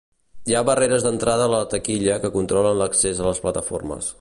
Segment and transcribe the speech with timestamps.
[0.51, 4.09] Hi ha barreres d'entrada a la taquilla que controlen l'accés a les plataformes.